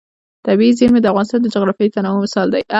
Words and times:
طبیعي 0.45 0.71
زیرمې 0.79 0.99
د 1.01 1.05
افغانستان 1.11 1.39
د 1.41 1.47
جغرافیوي 1.53 1.91
تنوع 1.95 2.19
مثال 2.25 2.47
دی. 2.53 2.61